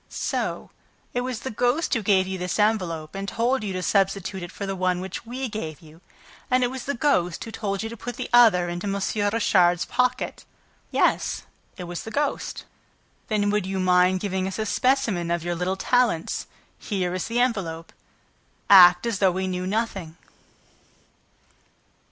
[0.09, 0.71] "So
[1.13, 4.51] it was the ghost who gave you this envelope and told you to substitute it
[4.51, 6.01] for the one which we gave you?
[6.49, 8.95] And it was the ghost who told you to put the other into M.
[9.31, 10.43] Richard's pocket?"
[10.89, 11.43] "Yes,
[11.77, 12.63] it was the ghost."
[13.27, 16.47] "Then would you mind giving us a specimen of your little talents?
[16.79, 17.93] Here is the envelope.
[18.71, 20.17] Act as though we knew nothing."